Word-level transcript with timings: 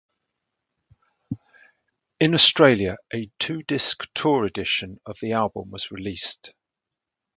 In 2.19 2.33
Australia 2.33 2.97
a 3.13 3.29
two-disc 3.37 4.09
Tour 4.15 4.45
Edition 4.45 4.99
of 5.05 5.19
the 5.21 5.33
album 5.33 5.69
was 5.69 5.91
released. 5.91 6.53